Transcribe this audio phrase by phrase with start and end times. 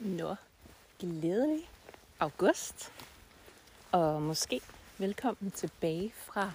[0.00, 0.34] Nå,
[0.98, 1.70] glædelig
[2.20, 2.92] august.
[3.92, 4.60] Og måske
[4.98, 6.52] velkommen tilbage fra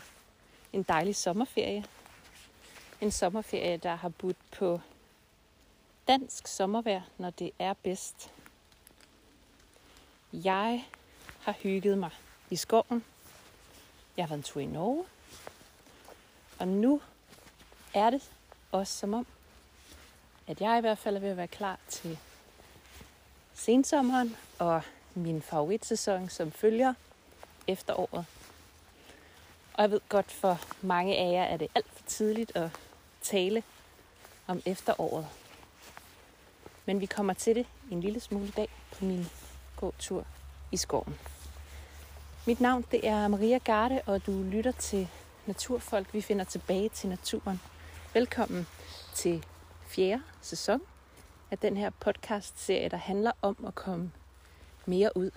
[0.73, 1.85] en dejlig sommerferie.
[3.01, 4.81] En sommerferie, der har budt på
[6.07, 8.31] dansk sommervejr, når det er bedst.
[10.33, 10.87] Jeg
[11.39, 12.12] har hygget mig
[12.49, 13.03] i skoven.
[14.17, 15.05] Jeg har været en tur i Norge.
[16.59, 17.02] Og nu
[17.93, 18.31] er det
[18.71, 19.27] også som om,
[20.48, 22.20] at jeg i hvert fald er ved at være klar til
[23.55, 24.81] sensommeren og
[25.16, 26.93] min favoritsæson, som følger
[27.67, 28.25] efteråret.
[29.73, 32.70] Og jeg ved godt, for mange af jer er det alt for tidligt at
[33.21, 33.63] tale
[34.48, 35.27] om efteråret.
[36.85, 39.26] Men vi kommer til det en lille smule dag på min
[39.77, 40.26] gåtur
[40.71, 41.15] i skoven.
[42.48, 45.07] Mit navn det er Maria Garde, og du lytter til
[45.45, 46.13] Naturfolk.
[46.13, 47.62] Vi finder tilbage til naturen.
[48.13, 48.67] Velkommen
[49.13, 49.45] til
[49.87, 50.81] fjerde sæson
[51.52, 54.12] af den her podcast-serie, der handler om at komme
[54.85, 55.31] mere ud.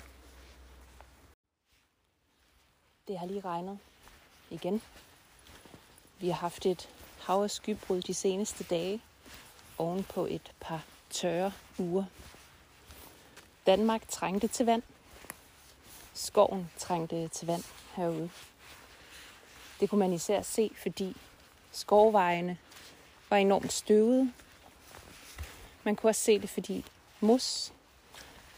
[3.09, 3.79] Det har lige regnet
[4.51, 4.83] igen.
[6.19, 9.03] Vi har haft et hav af skybrud de seneste dage,
[9.79, 12.05] oven på et par tørre uger.
[13.67, 14.83] Danmark trængte til vand.
[16.15, 17.65] Skoven trængte til vand
[17.97, 18.31] herude.
[19.81, 21.17] Det kunne man især se, fordi
[21.73, 22.59] skovvejene
[23.31, 24.33] var enormt støvede.
[25.85, 26.85] Man kunne også se det, fordi
[27.21, 27.73] mos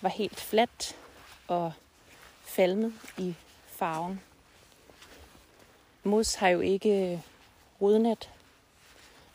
[0.00, 0.96] var helt fladt
[1.48, 1.72] og
[2.44, 3.34] falmet i
[3.66, 4.20] farven.
[6.04, 7.20] Mos har jo ikke øh,
[7.80, 8.30] rodnet,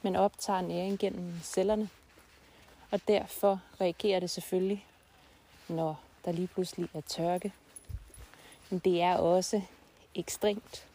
[0.02, 1.90] men optager næring gennem cellerne.
[2.92, 4.86] Og derfor reagerer det selvfølgelig,
[5.68, 7.54] når der lige pludselig er tørke.
[8.70, 9.62] Men det er også
[10.16, 10.86] ekstremt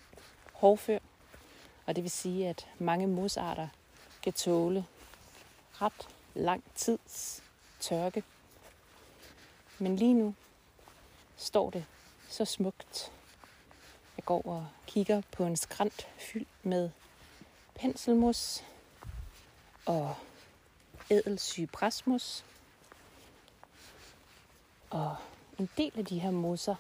[0.52, 0.98] hårdfør,
[1.86, 3.68] og det vil sige, at mange mosarter
[4.22, 4.84] kan tåle
[5.72, 7.42] ret lang tids
[7.80, 8.24] tørke.
[9.78, 10.34] Men lige nu
[11.36, 11.84] står det
[12.28, 13.12] så smukt.
[14.16, 16.90] Jeg går og kigger på en skrant fyldt med
[17.74, 18.64] penselmos
[19.86, 20.14] og
[21.10, 22.44] ædelsypresmus.
[24.90, 25.16] Og
[25.58, 26.74] en del af de her mosser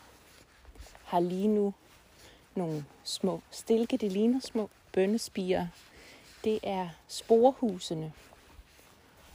[1.04, 1.74] har lige nu
[2.54, 3.96] nogle små stilke.
[3.96, 5.66] Det ligner små bønnespiger.
[6.44, 8.12] Det er sporehusene.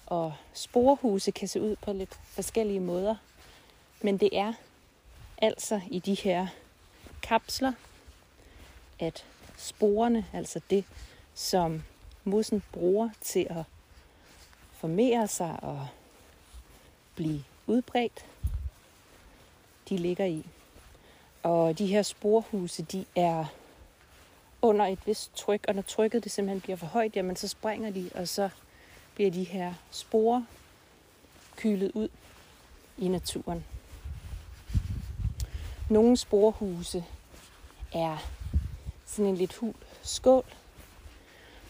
[0.05, 3.15] Og sporehuse kan se ud på lidt forskellige måder.
[4.01, 4.53] Men det er
[5.37, 6.47] altså i de her
[7.21, 7.73] kapsler,
[8.99, 9.25] at
[9.57, 10.85] sporene, altså det,
[11.33, 11.83] som
[12.23, 13.63] mussen bruger til at
[14.71, 15.87] formere sig og
[17.15, 18.25] blive udbredt,
[19.89, 20.45] de ligger i.
[21.43, 23.45] Og de her sporhuse, de er
[24.61, 27.89] under et vist tryk, og når trykket det simpelthen bliver for højt, jamen så springer
[27.89, 28.49] de, og så
[29.15, 30.43] bliver de her sporer
[31.55, 32.09] kylet ud
[32.97, 33.65] i naturen.
[35.89, 37.05] Nogle sporehuse
[37.93, 38.17] er
[39.05, 40.45] sådan en lidt hul skål,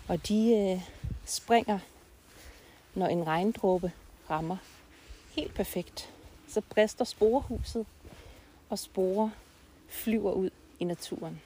[0.08, 0.90] og de øh,
[1.26, 1.80] springer,
[2.96, 3.92] når en regndråbe
[4.30, 4.58] rammer
[5.32, 6.10] helt perfekt.
[6.48, 7.86] Så brister sporehuset,
[8.70, 9.30] og sporer
[9.88, 11.42] flyver ud i naturen.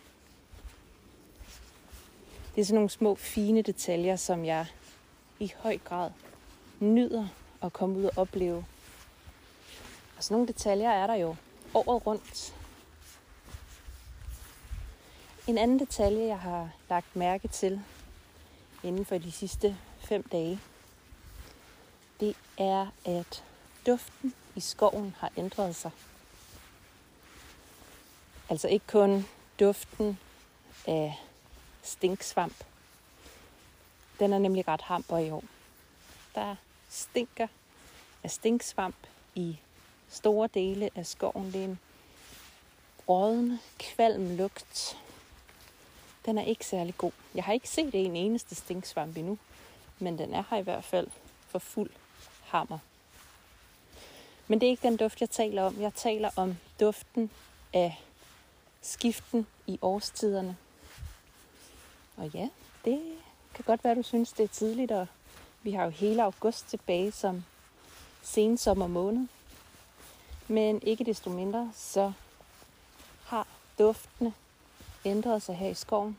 [2.56, 4.66] Det er sådan nogle små, fine detaljer, som jeg
[5.40, 6.12] i høj grad
[6.80, 7.28] nyder
[7.62, 8.66] at komme ud og opleve.
[10.18, 11.36] Og sådan nogle detaljer er der jo
[11.74, 12.56] året rundt.
[15.48, 17.82] En anden detalje, jeg har lagt mærke til
[18.84, 20.60] inden for de sidste fem dage,
[22.20, 23.44] det er, at
[23.88, 25.92] duften i skoven har ændret sig.
[28.50, 29.26] Altså ikke kun
[29.60, 30.20] duften
[30.88, 31.20] af
[31.82, 32.64] stinksvamp.
[34.20, 35.44] Den er nemlig ret hamper i år.
[36.36, 36.56] Der
[36.90, 37.48] stinker
[38.24, 38.96] af stinksvamp
[39.36, 39.60] i
[40.10, 41.54] store dele af skoven.
[41.54, 41.80] Det er en
[43.10, 44.98] rådende, kvalm lugt.
[46.26, 47.12] Den er ikke særlig god.
[47.36, 49.38] Jeg har ikke set en eneste stinksvamp endnu,
[50.00, 51.08] men den er her i hvert fald
[51.48, 51.90] for fuld
[52.44, 52.80] hammer.
[54.48, 55.82] Men det er ikke den duft, jeg taler om.
[55.82, 57.32] Jeg taler om duften
[57.74, 58.02] af
[58.82, 60.58] skiften i årstiderne.
[62.18, 62.50] Og ja,
[62.86, 63.19] det
[63.60, 65.08] kan godt være, du synes, det er tidligt, og
[65.64, 67.44] vi har jo hele august tilbage som
[68.22, 69.28] sensommer måned.
[70.48, 72.12] Men ikke desto mindre, så
[73.26, 73.48] har
[73.80, 74.34] duftene
[75.06, 76.18] ændret sig her i skoven.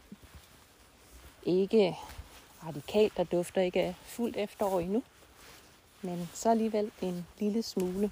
[1.42, 1.96] Ikke
[2.66, 5.02] radikalt, der dufter ikke af fuldt efterår endnu,
[6.02, 8.10] men så alligevel en lille smule.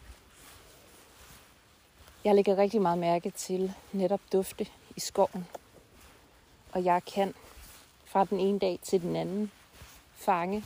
[2.24, 4.66] Jeg lægger rigtig meget mærke til netop dufte
[4.96, 5.46] i skoven.
[6.72, 7.34] Og jeg kan
[8.08, 9.52] fra den ene dag til den anden
[10.14, 10.64] fange,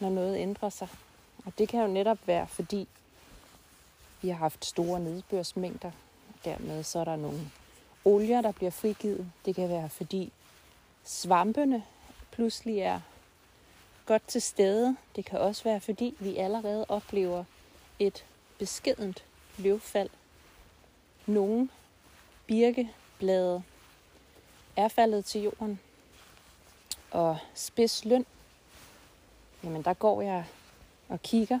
[0.00, 0.88] når noget ændrer sig.
[1.44, 2.88] Og det kan jo netop være, fordi
[4.22, 5.90] Vi har haft store nedbørsmængder.
[6.44, 7.50] Dermed så er der nogle
[8.04, 9.32] olier, der bliver frigivet.
[9.44, 10.32] Det kan være, fordi
[11.04, 11.84] svampene
[12.30, 13.00] pludselig er
[14.06, 14.96] godt til stede.
[15.16, 17.44] Det kan også være, fordi vi allerede oplever
[17.98, 18.24] et
[18.58, 19.24] beskedent
[19.58, 20.10] løvfald.
[21.26, 21.68] Nogle
[22.46, 23.62] birkeblade
[24.76, 25.80] er faldet til jorden.
[27.10, 28.26] Og spidsløn,
[29.64, 30.44] jamen der går jeg
[31.08, 31.60] og kigger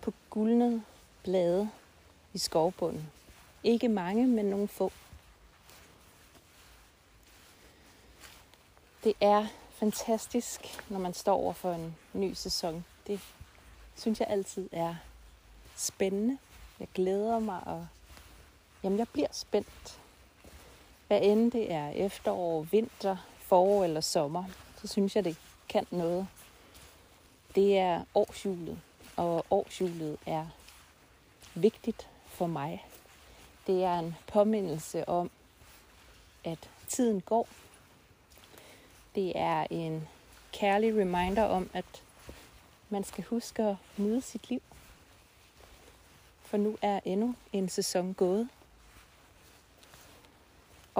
[0.00, 0.82] på guldnede
[1.22, 1.70] blade
[2.32, 3.10] i skovbunden.
[3.64, 4.92] Ikke mange, men nogle få.
[9.04, 12.84] Det er fantastisk, når man står over for en ny sæson.
[13.06, 13.20] Det
[13.96, 14.94] synes jeg altid er
[15.76, 16.38] spændende.
[16.80, 17.86] Jeg glæder mig, og
[18.82, 20.00] jamen, jeg bliver spændt.
[21.06, 23.16] Hvad end det er efterår, vinter,
[23.50, 24.44] forår eller sommer,
[24.80, 25.36] så synes jeg, det
[25.68, 26.26] kan noget.
[27.54, 28.80] Det er årshjulet,
[29.16, 30.46] og årshjulet er
[31.54, 32.86] vigtigt for mig.
[33.66, 35.30] Det er en påmindelse om,
[36.44, 37.48] at tiden går.
[39.14, 40.08] Det er en
[40.52, 42.02] kærlig reminder om, at
[42.88, 44.62] man skal huske at nyde sit liv.
[46.42, 48.48] For nu er endnu en sæson gået.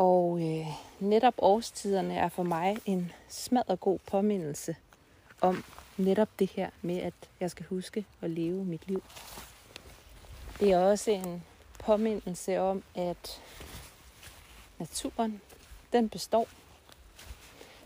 [0.00, 0.66] Og øh,
[1.00, 4.76] netop årstiderne er for mig en smadret god påmindelse
[5.40, 5.64] om
[5.96, 9.02] netop det her med, at jeg skal huske at leve mit liv.
[10.60, 11.44] Det er også en
[11.78, 13.40] påmindelse om, at
[14.78, 15.40] naturen,
[15.92, 16.46] den består.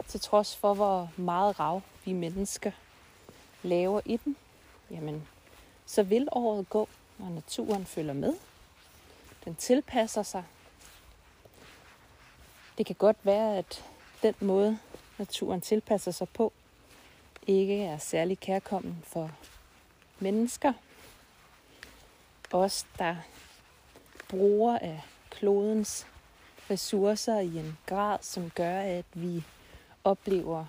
[0.06, 2.70] Til trods for, hvor meget rav vi mennesker
[3.62, 4.36] laver i den,
[4.90, 5.28] jamen,
[5.86, 6.88] så vil året gå,
[7.18, 8.34] når naturen følger med.
[9.44, 10.44] Den tilpasser sig.
[12.78, 13.84] Det kan godt være, at
[14.22, 14.78] den måde,
[15.18, 16.52] naturen tilpasser sig på,
[17.46, 19.30] ikke er særlig kærkommen for
[20.18, 20.72] mennesker.
[22.52, 23.16] Os, der
[24.28, 25.00] bruger af
[25.30, 26.06] klodens
[26.70, 29.44] ressourcer i en grad, som gør, at vi
[30.04, 30.66] oplever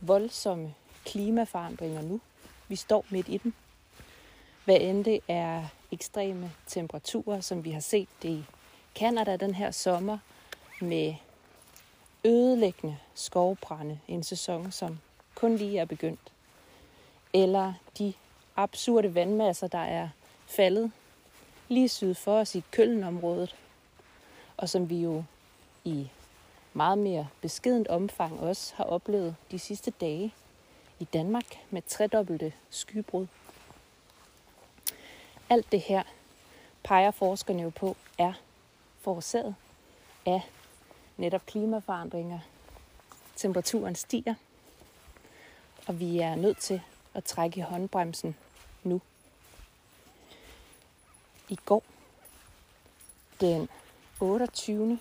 [0.00, 0.74] voldsomme
[1.04, 2.20] klimaforandringer nu.
[2.68, 3.54] Vi står midt i dem.
[4.64, 8.44] Hvad end det er ekstreme temperaturer, som vi har set det i
[8.94, 10.18] Kanada den her sommer,
[10.80, 11.14] med
[12.24, 14.98] ødelæggende skovbrænde, en sæson, som
[15.34, 16.32] kun lige er begyndt.
[17.32, 18.12] Eller de
[18.56, 20.08] absurde vandmasser, der er
[20.46, 20.92] faldet
[21.68, 23.56] lige syd for os i Køllenområdet,
[24.56, 25.24] og som vi jo
[25.84, 26.10] i
[26.72, 30.34] meget mere beskedent omfang også har oplevet de sidste dage
[30.98, 33.26] i Danmark med tredobbelte skybrud.
[35.50, 36.02] Alt det her
[36.82, 38.32] peger forskerne jo på er
[39.00, 39.54] forårsaget
[40.26, 40.40] af
[41.16, 42.38] netop klimaforandringer.
[43.36, 44.34] Temperaturen stiger,
[45.86, 46.80] og vi er nødt til
[47.14, 48.36] at trække i håndbremsen
[48.82, 49.00] nu.
[51.48, 51.82] I går,
[53.40, 53.68] den
[54.20, 54.98] 28.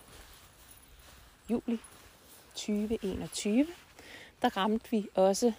[1.50, 1.80] juli
[2.56, 3.68] 2021,
[4.42, 5.54] der ramte vi også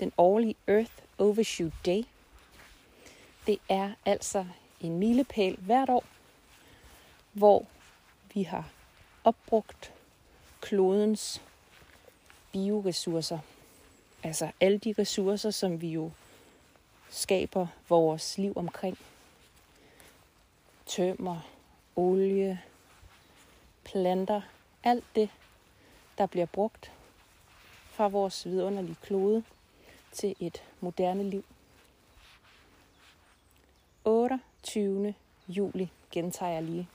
[0.00, 2.02] den årlige Earth Overshoot Day.
[3.46, 4.46] Det er altså
[4.80, 6.04] en milepæl hvert år,
[7.32, 7.66] hvor
[8.34, 8.68] vi har
[9.24, 9.92] opbrugt
[10.60, 11.42] klodens
[12.52, 13.38] bioressourcer
[14.22, 16.10] altså alle de ressourcer, som vi jo
[17.10, 18.98] skaber vores liv omkring.
[20.86, 21.40] Tømmer,
[21.96, 22.60] olie,
[23.84, 24.40] planter,
[24.84, 25.30] alt det,
[26.18, 26.92] der bliver brugt
[27.90, 29.44] fra vores vidunderlige klode
[30.12, 31.44] til et moderne liv.
[34.04, 35.14] 28.
[35.48, 36.88] juli gentager jeg lige.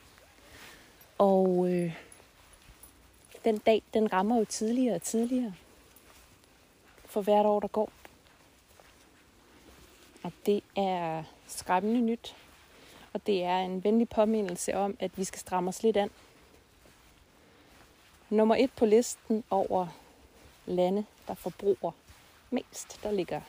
[1.17, 2.06] Og øh,
[3.47, 5.53] den dag, den rammer jo tidligere og tidligere
[7.05, 7.91] for hvert år, der går.
[10.23, 12.35] Og det er skræmmende nyt.
[13.13, 16.09] Og det er en venlig påmindelse om, at vi skal stramme os lidt an.
[18.29, 19.87] Nummer et på listen over
[20.65, 21.91] lande, der forbruger
[22.51, 23.41] mest, der ligger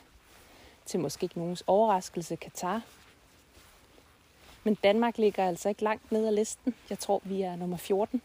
[0.86, 2.82] til måske ikke nogens overraskelse Katar.
[4.64, 6.74] Men Danmark ligger altså ikke langt ned ad listen.
[6.90, 8.22] Jeg tror, vi er nummer 14.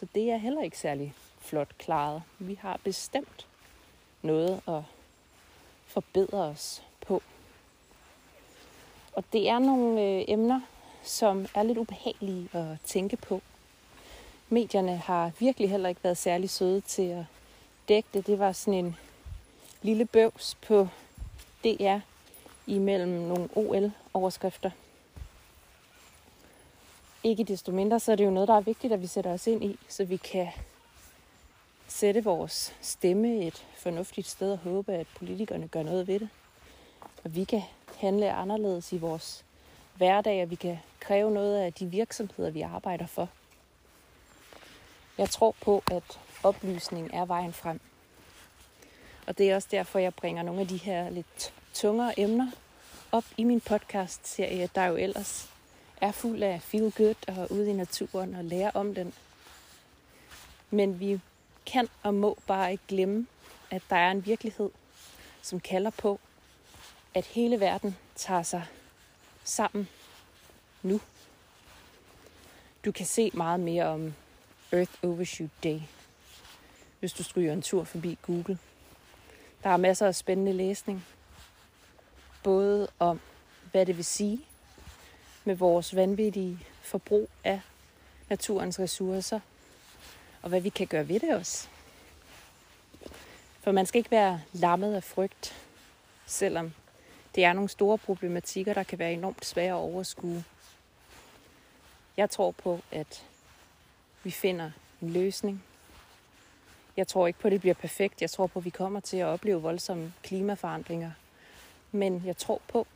[0.00, 2.22] Så det er heller ikke særlig flot klaret.
[2.38, 3.46] Vi har bestemt
[4.22, 4.82] noget at
[5.86, 7.22] forbedre os på.
[9.12, 10.60] Og det er nogle øh, emner,
[11.02, 13.42] som er lidt ubehagelige at tænke på.
[14.48, 17.24] Medierne har virkelig heller ikke været særlig søde til at
[17.88, 18.26] dække det.
[18.26, 18.96] Det var sådan en
[19.82, 20.88] lille bøvs på
[21.64, 21.98] DR
[22.66, 24.70] imellem nogle OL-overskrifter.
[27.24, 29.46] Ikke desto mindre, så er det jo noget, der er vigtigt, at vi sætter os
[29.46, 30.48] ind i, så vi kan
[31.88, 36.28] sætte vores stemme et fornuftigt sted og håbe, at politikerne gør noget ved det.
[37.24, 37.62] Og vi kan
[37.96, 39.44] handle anderledes i vores
[39.96, 43.28] hverdag, at vi kan kræve noget af de virksomheder, vi arbejder for.
[45.18, 47.80] Jeg tror på, at oplysning er vejen frem.
[49.26, 52.50] Og det er også derfor, jeg bringer nogle af de her lidt tungere emner
[53.12, 55.50] op i min podcast-serie, der jo ellers
[56.00, 59.14] er fuld af feel good og ude i naturen og lære om den.
[60.70, 61.20] Men vi
[61.66, 63.26] kan og må bare ikke glemme,
[63.70, 64.70] at der er en virkelighed,
[65.42, 66.20] som kalder på,
[67.14, 68.66] at hele verden tager sig
[69.44, 69.88] sammen
[70.82, 71.00] nu.
[72.84, 74.14] Du kan se meget mere om
[74.72, 75.80] Earth Overshoot Day,
[77.00, 78.58] hvis du stryger en tur forbi Google.
[79.62, 81.06] Der er masser af spændende læsning.
[82.42, 83.20] Både om,
[83.70, 84.46] hvad det vil sige
[85.44, 87.60] med vores vanvittige forbrug af
[88.28, 89.40] naturens ressourcer,
[90.42, 91.68] og hvad vi kan gøre ved det også.
[93.60, 95.54] For man skal ikke være lammet af frygt,
[96.26, 96.72] selvom
[97.34, 100.44] det er nogle store problematikker, der kan være enormt svære at overskue.
[102.16, 103.24] Jeg tror på, at
[104.22, 104.70] vi finder
[105.02, 105.64] en løsning.
[106.96, 108.22] Jeg tror ikke på, at det bliver perfekt.
[108.22, 111.10] Jeg tror på, at vi kommer til at opleve voldsomme klimaforandringer.
[111.92, 112.86] Men jeg tror på,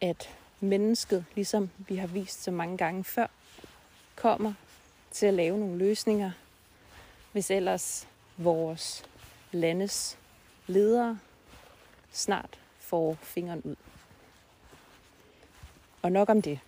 [0.00, 3.26] at mennesket, ligesom vi har vist så mange gange før,
[4.16, 4.52] kommer
[5.10, 6.30] til at lave nogle løsninger,
[7.32, 9.04] hvis ellers vores
[9.52, 10.18] landes
[10.66, 11.18] ledere
[12.12, 13.76] snart får fingeren ud.
[16.02, 16.60] Og nok om det.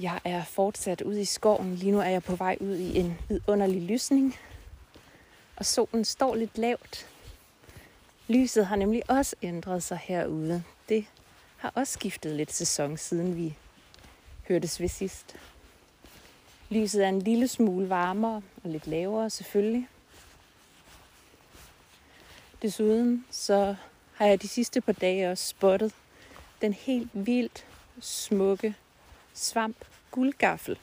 [0.00, 1.74] Jeg er fortsat ude i skoven.
[1.74, 4.36] Lige nu er jeg på vej ud i en vidunderlig lysning.
[5.56, 7.08] Og solen står lidt lavt.
[8.28, 10.64] Lyset har nemlig også ændret sig herude.
[10.88, 11.06] Det
[11.56, 13.56] har også skiftet lidt sæson, siden vi
[14.48, 15.36] hørtes ved sidst.
[16.70, 19.88] Lyset er en lille smule varmere og lidt lavere selvfølgelig.
[22.62, 23.76] Desuden så
[24.14, 25.92] har jeg de sidste par dage også spottet
[26.60, 27.66] den helt vildt
[28.00, 28.74] smukke
[29.34, 29.76] svamp
[30.10, 30.78] guldgaffel.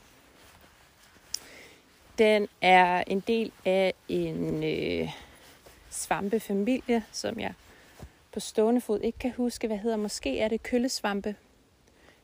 [2.17, 5.09] Den er en del af en øh,
[5.89, 7.53] svampefamilie, som jeg
[8.35, 9.97] på stående fod ikke kan huske, hvad hedder.
[9.97, 11.35] Måske er det køllesvampe.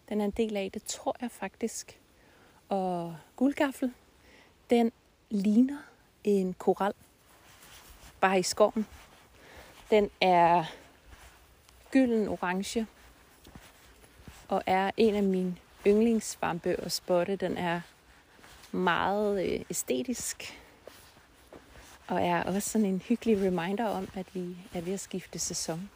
[0.09, 1.99] Den er en del af det, tror jeg faktisk.
[2.69, 3.93] Og guldgaffel,
[4.69, 4.91] den
[5.29, 5.77] ligner
[6.23, 6.93] en koral.
[8.21, 8.87] Bare i skoven.
[9.89, 10.63] Den er
[11.91, 12.87] gylden orange
[14.47, 15.55] og er en af mine
[15.87, 17.35] yndlingssvampe og spotte.
[17.35, 17.81] Den er
[18.71, 20.59] meget øh, æstetisk
[22.07, 25.89] og er også sådan en hyggelig reminder om, at vi er ved at skifte sæson.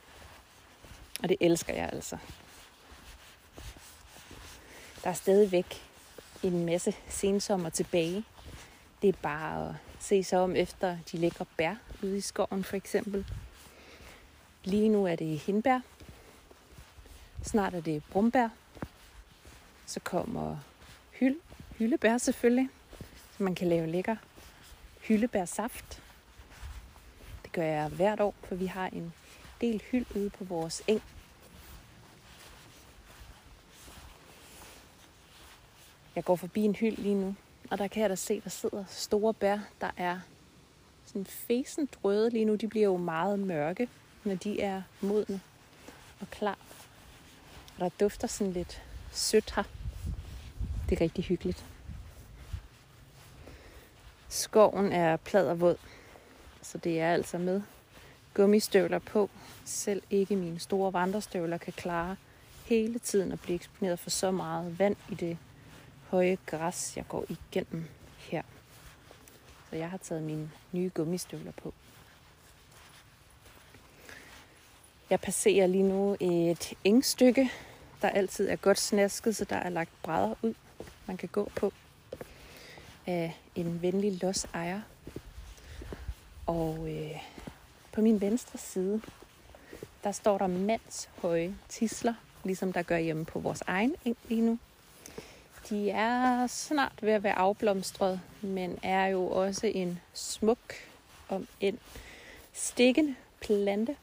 [1.23, 2.17] Og det elsker jeg altså.
[5.03, 5.83] Der er stadigvæk
[6.43, 8.23] en masse sensommer tilbage.
[9.01, 12.75] Det er bare at se sig om efter de lækre bær ude i skoven for
[12.75, 13.25] eksempel.
[14.63, 15.79] Lige nu er det hindbær.
[17.43, 18.49] Snart er det brumbær.
[19.85, 20.57] Så kommer
[21.11, 21.35] hyld,
[21.77, 22.69] hyldebær selvfølgelig,
[23.37, 24.15] så man kan lave lækker
[25.01, 26.01] hyldebærsaft.
[27.43, 29.13] Det gør jeg hvert år, for vi har en
[29.61, 31.01] del hyld ude på vores eng.
[36.15, 37.35] Jeg går forbi en hyld lige nu,
[37.71, 40.19] og der kan jeg da se, der sidder store bær, der er
[41.05, 42.55] sådan fæsent røde lige nu.
[42.55, 43.89] De bliver jo meget mørke,
[44.23, 45.41] når de er modne
[46.19, 46.57] og klar.
[47.75, 49.63] Og der dufter sådan lidt sødt her.
[50.89, 51.65] Det er rigtig hyggeligt.
[54.29, 55.77] Skoven er pladervåd,
[56.61, 57.61] så det er altså med
[58.35, 59.29] gummistøvler på.
[59.65, 62.15] Selv ikke mine store vandrestøvler kan klare
[62.65, 65.37] hele tiden at blive eksponeret for så meget vand i det
[66.09, 67.85] høje græs, jeg går igennem
[68.17, 68.41] her.
[69.69, 71.73] Så jeg har taget mine nye gummistøvler på.
[75.09, 77.51] Jeg passerer lige nu et engstykke,
[78.01, 80.53] der altid er godt snasket, så der er lagt brædder ud,
[81.05, 81.73] man kan gå på
[83.07, 84.81] af en venlig lodsejer.
[86.45, 87.34] Og øh,
[87.95, 89.01] på min venstre side,
[90.03, 94.41] der står der mands høje tisler, ligesom der gør hjemme på vores egen eng lige
[94.41, 94.59] nu.
[95.69, 100.73] De er snart ved at være afblomstret, men er jo også en smuk
[101.29, 101.79] om en
[102.53, 103.95] stikkende plante.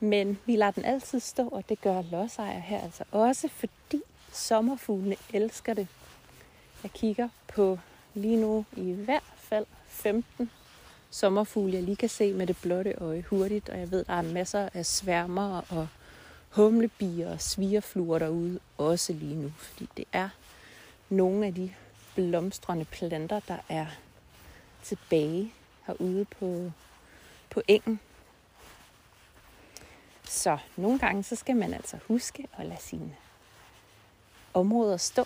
[0.00, 4.02] Men vi lader den altid stå, og det gør lodsejer her altså også, fordi
[4.32, 5.88] sommerfuglene elsker det.
[6.82, 7.78] Jeg kigger på
[8.14, 10.50] lige nu i hvert fald 15
[11.12, 13.68] sommerfugle, jeg lige kan se med det blotte øje hurtigt.
[13.68, 15.88] Og jeg ved, der er masser af sværmer og
[16.48, 19.52] humlebier og svigerfluer derude også lige nu.
[19.58, 20.28] Fordi det er
[21.08, 21.74] nogle af de
[22.14, 23.86] blomstrende planter, der er
[24.82, 25.52] tilbage
[25.86, 26.72] herude på,
[27.50, 28.00] på engen.
[30.28, 33.16] Så nogle gange så skal man altså huske at lade sine
[34.54, 35.24] områder stå,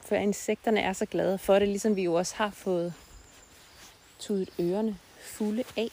[0.00, 2.94] for insekterne er så glade for det, ligesom vi jo også har fået
[4.18, 5.88] tudet ørerne fulde af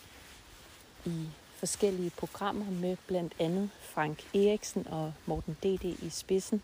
[1.06, 5.84] i forskellige programmer med blandt andet Frank Eriksen og Morten D.D.
[5.84, 6.62] i spidsen.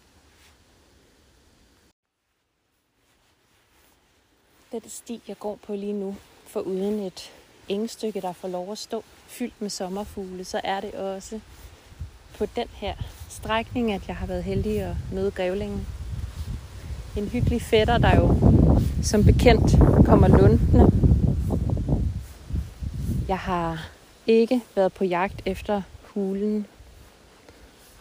[4.72, 6.16] Den sti, jeg går på lige nu,
[6.48, 7.32] for uden et
[7.68, 11.40] engstykke, der får lov at stå fyldt med sommerfugle, så er det også
[12.38, 12.96] på den her
[13.30, 15.88] strækning, at jeg har været heldig at møde grævlingen.
[17.18, 18.36] En hyggelig fætter, der jo
[19.04, 19.72] som bekendt
[20.06, 20.99] kommer lundende.
[23.30, 23.90] Jeg har
[24.28, 26.68] ikke været på jagt efter hulen.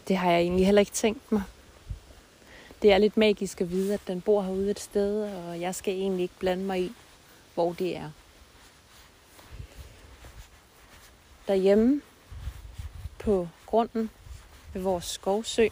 [0.08, 1.42] Det har jeg egentlig heller ikke tænkt mig.
[2.82, 5.94] Det er lidt magisk at vide, at den bor herude et sted, og jeg skal
[5.94, 6.92] egentlig ikke blande mig i,
[7.54, 8.10] hvor det er.
[11.48, 12.00] Derhjemme
[13.18, 14.10] på grunden
[14.72, 15.68] ved vores skovsø,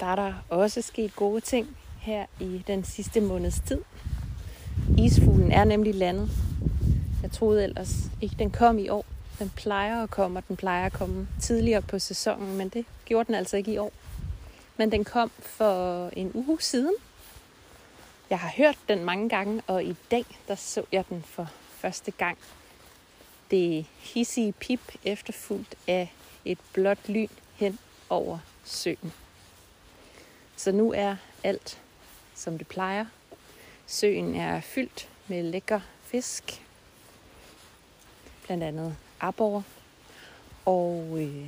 [0.00, 3.80] der er der også sket gode ting her i den sidste måneds tid.
[4.98, 6.51] Isfuglen er nemlig landet.
[7.32, 9.04] Jeg troede ellers ikke, den kom i år.
[9.38, 13.26] Den plejer at komme, og den plejer at komme tidligere på sæsonen, men det gjorde
[13.26, 13.92] den altså ikke i år.
[14.76, 16.94] Men den kom for en uge siden.
[18.30, 22.10] Jeg har hørt den mange gange, og i dag der så jeg den for første
[22.10, 22.38] gang.
[23.50, 26.12] Det hissige pip efterfulgt af
[26.44, 27.78] et blåt lyn hen
[28.10, 29.12] over søen.
[30.56, 31.80] Så nu er alt,
[32.34, 33.06] som det plejer.
[33.86, 36.62] Søen er fyldt med lækker fisk.
[38.52, 39.64] Blandt andet abor.
[40.64, 41.46] Og øh,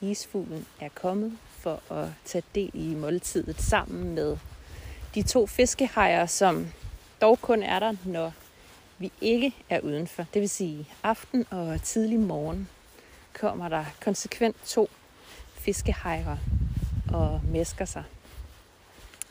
[0.00, 4.36] isfuglen er kommet for at tage del i måltidet sammen med
[5.14, 6.66] de to fiskehajer, som
[7.20, 8.32] dog kun er der, når
[8.98, 10.26] vi ikke er udenfor.
[10.34, 12.68] Det vil sige aften og tidlig morgen
[13.32, 14.90] kommer der konsekvent to
[15.54, 16.38] fiskehejre
[17.12, 18.04] og mæsker sig.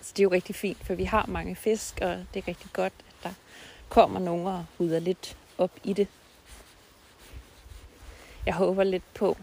[0.02, 2.70] Så det er jo rigtig fint, for vi har mange fisk, og det er rigtig
[2.74, 3.34] godt, at der
[3.90, 6.08] kommer nogen og rydder lidt op i det.
[8.46, 9.38] Jeg håber lidt på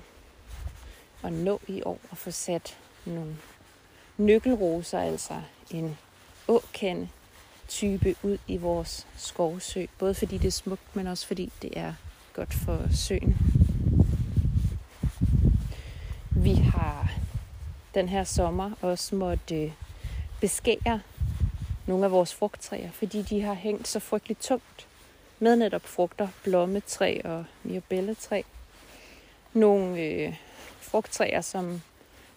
[1.22, 3.36] at nå i år at få sat nogle
[4.18, 5.98] nøkkelroser, altså en
[6.48, 7.08] åkende
[7.68, 9.86] type ud i vores skovsø.
[9.98, 11.94] Både fordi det er smukt, men også fordi det er
[12.34, 13.36] godt for søen.
[16.30, 17.12] Vi har
[17.94, 19.72] den her sommer også måtte øh,
[20.40, 21.00] beskære
[21.86, 24.86] nogle af vores frugttræer, fordi de har hængt så frygteligt tungt
[25.38, 28.42] med netop frugter, blommetræ og mirabelletræ.
[29.52, 30.36] Nogle øh,
[30.80, 31.82] frugttræer, som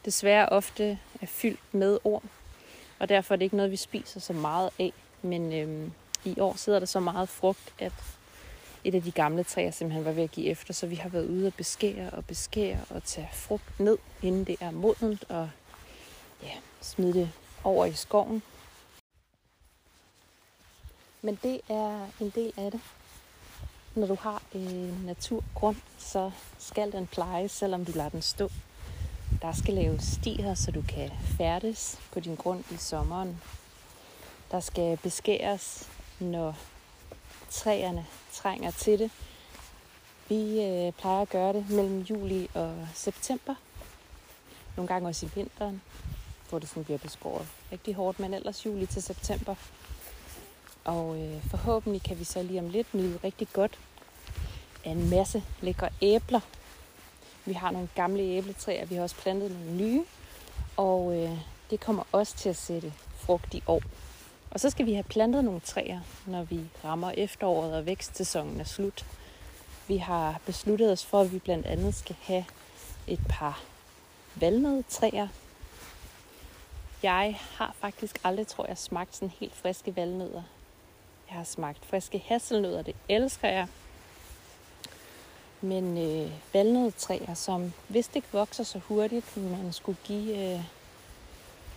[0.05, 2.29] desværre ofte er fyldt med orm,
[2.99, 4.93] og derfor er det ikke noget, vi spiser så meget af.
[5.21, 5.91] Men øh,
[6.25, 7.93] i år sidder der så meget frugt, at
[8.83, 11.29] et af de gamle træer simpelthen var ved at give efter, så vi har været
[11.29, 15.49] ude og beskære og beskære og tage frugt ned, inden det er modent, og
[16.43, 17.31] ja, smide det
[17.63, 18.43] over i skoven.
[21.21, 22.81] Men det er en del af det.
[23.95, 28.49] Når du har en naturgrund, så skal den plejes, selvom du lader den stå.
[29.41, 33.41] Der skal laves stier, så du kan færdes på din grund i sommeren.
[34.51, 36.57] Der skal beskæres, når
[37.49, 39.11] træerne trænger til det.
[40.29, 43.55] Vi øh, plejer at gøre det mellem juli og september.
[44.77, 45.81] Nogle gange også i vinteren,
[46.49, 49.55] hvor det sådan bliver beskåret rigtig hårdt, men ellers juli til september.
[50.83, 53.79] Og øh, forhåbentlig kan vi så lige om lidt nyde rigtig godt
[54.85, 56.39] af en masse lækre æbler.
[57.45, 60.03] Vi har nogle gamle æbletræer, vi har også plantet nogle nye,
[60.77, 61.37] og øh,
[61.69, 63.81] det kommer også til at sætte frugt i år.
[64.51, 68.63] Og så skal vi have plantet nogle træer, når vi rammer efteråret og vækstsæsonen er
[68.63, 69.05] slut.
[69.87, 72.45] Vi har besluttet os for, at vi blandt andet skal have
[73.07, 73.63] et par
[74.35, 75.27] valnødtræer.
[77.03, 80.43] Jeg har faktisk aldrig, tror jeg, smagt sådan helt friske valnødder.
[81.33, 83.67] Jeg har smagt friske hasselnødder, det elsker jeg.
[85.61, 90.63] Men øh, valnødtræer, som hvis det ikke vokser så hurtigt, man skulle give øh,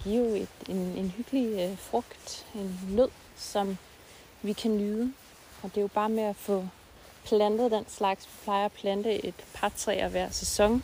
[0.05, 3.79] give et, en, en hyggelig øh, frugt, en nød, som
[4.43, 5.13] vi kan nyde.
[5.63, 6.69] Og det er jo bare med at få
[7.25, 8.27] plantet den slags.
[8.27, 10.83] Vi plejer at plante et par træer hver sæson.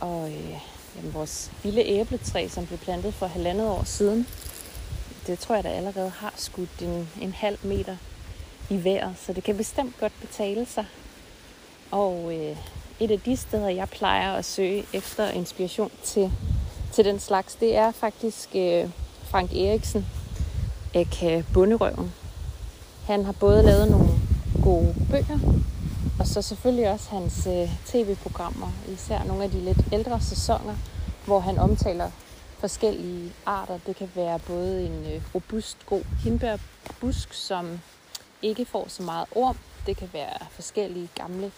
[0.00, 0.58] Og øh,
[0.96, 4.26] jamen, vores vilde æbletræ, som blev plantet for halvandet år siden,
[5.26, 7.96] det tror jeg, der allerede har skudt en, en halv meter
[8.70, 9.14] i vejret.
[9.26, 10.86] Så det kan bestemt godt betale sig.
[11.90, 12.56] Og øh,
[13.00, 16.32] et af de steder, jeg plejer at søge efter inspiration til
[16.94, 18.90] til den slags, det er faktisk øh,
[19.22, 20.06] Frank Eriksen,
[20.94, 22.12] aka Bunderøven.
[23.06, 24.08] Han har både lavet nogle
[24.62, 25.38] gode bøger,
[26.18, 30.74] Og så selvfølgelig også hans øh, tv-programmer, især nogle af de lidt ældre sæsoner,
[31.26, 32.10] hvor han omtaler
[32.64, 33.78] forskellige arter.
[33.86, 37.80] Det kan være både en øh, robust, god hindbærbusk, som
[38.42, 39.56] ikke får så meget orm.
[39.86, 41.52] Det kan være forskellige gamle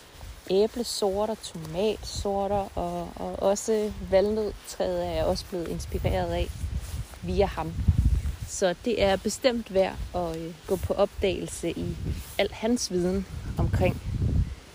[0.50, 6.50] æblesorter, tomatsorter og, og også valnødtræet er jeg også blevet inspireret af
[7.22, 7.72] via ham.
[8.48, 11.96] Så det er bestemt værd at øh, gå på opdagelse i
[12.38, 13.26] al hans viden
[13.58, 14.02] omkring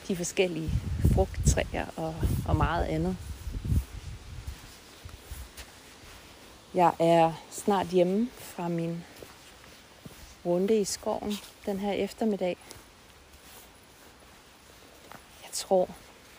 [0.08, 0.72] de forskellige
[1.14, 2.16] frugttræer og,
[2.48, 3.18] og meget andet.
[6.74, 9.04] Jeg er snart hjemme fra min
[10.46, 11.34] runde i skoven
[11.66, 12.58] den her eftermiddag.
[15.44, 15.90] Jeg tror,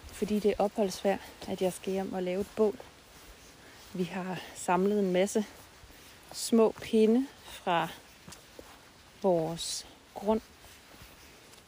[0.07, 1.17] fordi det er opholdsvær,
[1.49, 2.79] at jeg skal hjem og lave et bål.
[3.93, 5.45] Vi har samlet en masse
[6.33, 7.89] små pinde fra
[9.23, 10.41] vores grund,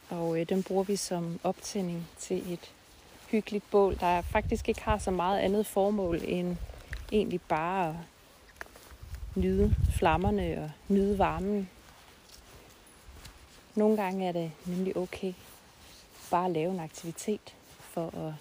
[0.09, 2.71] og øh, den bruger vi som optænding til et
[3.27, 6.57] hyggeligt bål, der faktisk ikke har så meget andet formål end
[7.11, 7.95] egentlig bare at
[9.35, 11.69] nyde flammerne og nyde varmen.
[13.75, 15.33] Nogle gange er det nemlig okay
[16.31, 18.33] bare at lave en aktivitet for at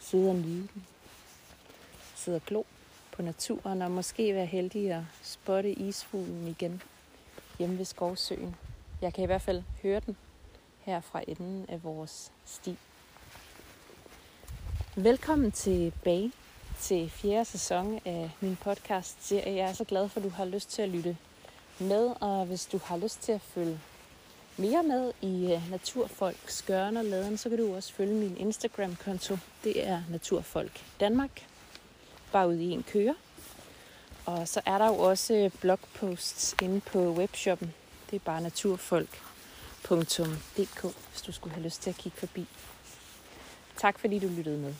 [0.00, 0.86] sidde og nyde den.
[2.14, 2.62] Sidde og glo
[3.12, 6.82] på naturen og måske være heldig at spotte isfuglen igen
[7.58, 8.56] hjemme ved Skovsøen.
[9.02, 10.16] Jeg kan i hvert fald høre den
[10.80, 12.76] her fra enden af vores sti.
[14.96, 16.32] Velkommen tilbage
[16.80, 19.56] til fjerde sæson af min podcast serie.
[19.56, 21.16] Jeg er så glad for, at du har lyst til at lytte
[21.78, 23.80] med, og hvis du har lyst til at følge
[24.56, 28.36] mere med i øh, Naturfolks Naturfolk Skørne og Laden, så kan du også følge min
[28.36, 29.38] Instagram-konto.
[29.64, 31.46] Det er Naturfolk Danmark.
[32.32, 33.14] Bare ude i en køre.
[34.26, 37.74] Og så er der jo også øh, blogposts inde på webshoppen.
[38.10, 42.46] Det er bare naturfolk.dk, hvis du skulle have lyst til at kigge forbi.
[43.76, 44.74] Tak fordi du lyttede med.